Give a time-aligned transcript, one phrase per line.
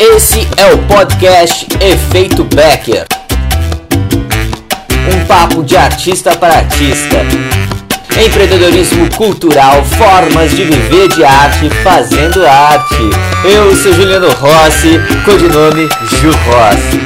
[0.00, 3.04] Esse é o podcast Efeito Becker.
[5.12, 7.16] Um papo de artista para artista.
[8.24, 12.94] Empreendedorismo cultural, formas de viver de arte fazendo arte.
[13.44, 17.00] Eu sou Juliano Rossi, codinome Ju Rossi.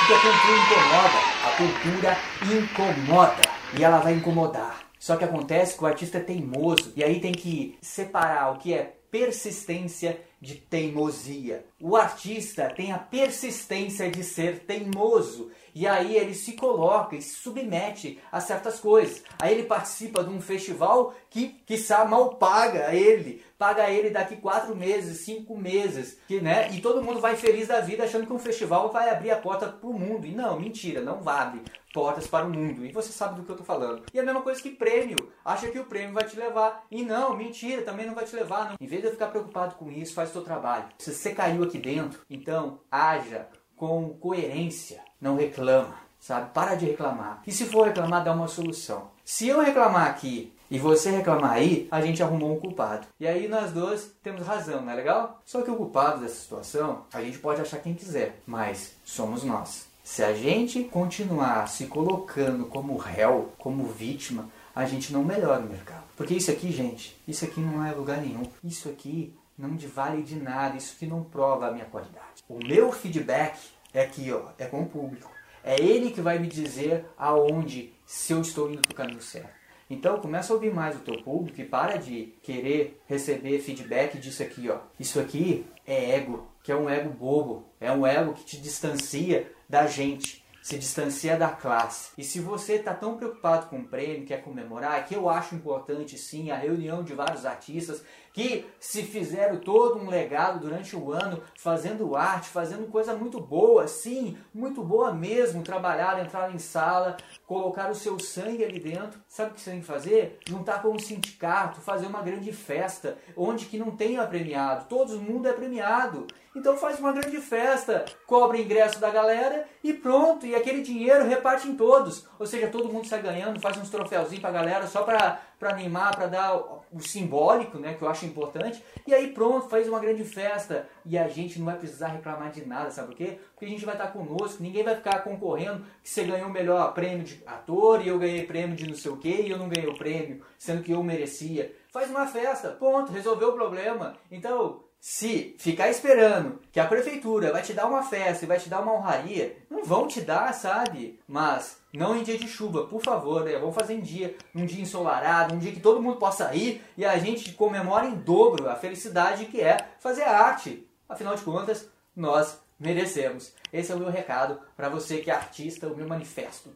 [0.00, 3.42] Porque a cultura incomoda, a cultura incomoda
[3.72, 4.80] e ela vai incomodar.
[5.00, 8.74] Só que acontece que o artista é teimoso e aí tem que separar o que
[8.74, 11.64] é persistência de teimosia.
[11.80, 17.36] O artista tem a persistência de ser teimoso e aí ele se coloca e se
[17.36, 19.22] submete a certas coisas.
[19.38, 23.42] Aí ele participa de um festival que, quiçá, mal paga ele.
[23.56, 26.18] Paga ele daqui quatro meses, cinco meses.
[26.26, 26.70] Que, né?
[26.72, 29.68] E todo mundo vai feliz da vida achando que um festival vai abrir a porta
[29.68, 30.26] para o mundo.
[30.26, 32.84] E não, mentira, não abre portas para o mundo.
[32.84, 34.04] E você sabe do que eu estou falando.
[34.12, 35.32] E a mesma coisa que prêmio.
[35.44, 36.84] Acha que o prêmio vai te levar.
[36.90, 38.70] E não, mentira, também não vai te levar.
[38.70, 38.76] Não.
[38.80, 40.84] Em vez de eu ficar preocupado com isso, faz o seu trabalho.
[40.98, 45.00] Se você caiu aqui dentro, então haja com coerência.
[45.20, 46.50] Não reclama, sabe?
[46.52, 47.42] Para de reclamar.
[47.46, 49.10] E se for reclamar, dá uma solução.
[49.24, 53.06] Se eu reclamar aqui e você reclamar aí, a gente arrumou um culpado.
[53.18, 55.40] E aí nós dois temos razão, não é legal?
[55.44, 59.86] Só que o culpado dessa situação, a gente pode achar quem quiser, mas somos nós.
[60.04, 65.68] Se a gente continuar se colocando como réu, como vítima, a gente não melhora o
[65.68, 66.04] mercado.
[66.16, 68.44] Porque isso aqui, gente, isso aqui não é lugar nenhum.
[68.64, 72.44] Isso aqui não vale de nada, isso aqui não prova a minha qualidade.
[72.48, 73.58] O meu feedback
[73.92, 75.30] é aqui, ó, é com o público.
[75.64, 79.58] É ele que vai me dizer aonde, se eu estou indo para o caminho certo.
[79.90, 84.42] Então começa a ouvir mais o teu público e para de querer receber feedback disso
[84.42, 84.78] aqui, ó.
[84.98, 89.50] Isso aqui é ego, que é um ego bobo, é um ego que te distancia
[89.68, 92.10] da gente, se distancia da classe.
[92.18, 96.18] E se você está tão preocupado com o prêmio, quer comemorar, que eu acho importante
[96.18, 98.04] sim a reunião de vários artistas
[98.34, 103.88] que se fizeram todo um legado durante o ano, fazendo arte, fazendo coisa muito boa,
[103.88, 109.18] sim, muito boa mesmo, trabalhar, entrar em sala, colocar o seu sangue ali dentro.
[109.26, 110.38] Sabe o que você tem que fazer?
[110.46, 115.48] Juntar com um sindicato, fazer uma grande festa, onde que não tenha premiado, todo mundo
[115.48, 116.26] é premiado.
[116.54, 121.68] Então faz uma grande festa, cobra ingresso da galera e pronto, e aquele dinheiro reparte
[121.68, 122.26] em todos.
[122.38, 126.14] Ou seja, todo mundo sai ganhando, faz uns troféuzinhos pra galera só pra, pra animar,
[126.14, 126.54] pra dar
[126.92, 128.82] o simbólico, né, que eu acho importante.
[129.06, 132.66] E aí pronto, faz uma grande festa e a gente não vai precisar reclamar de
[132.66, 133.38] nada, sabe por quê?
[133.52, 136.92] Porque a gente vai estar conosco, ninguém vai ficar concorrendo que você ganhou o melhor
[136.94, 139.68] prêmio de ator e eu ganhei prêmio de não sei o quê e eu não
[139.68, 141.74] ganhei o prêmio, sendo que eu merecia.
[141.90, 144.14] Faz uma festa, ponto, resolveu o problema.
[144.30, 148.68] Então, se ficar esperando que a prefeitura vai te dar uma festa e vai te
[148.68, 151.20] dar uma honraria, não vão te dar, sabe?
[151.26, 153.58] Mas não em dia de chuva, por favor, né?
[153.58, 157.04] vamos fazer em dia, um dia ensolarado, um dia que todo mundo possa ir e
[157.04, 160.86] a gente comemora em dobro a felicidade que é fazer arte.
[161.08, 163.54] Afinal de contas, nós merecemos.
[163.72, 166.74] Esse é o meu recado para você que é artista, o meu manifesto.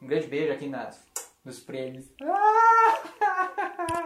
[0.00, 0.98] Um grande beijo aqui nas,
[1.44, 2.06] nos prêmios.
[2.22, 4.02] Ah!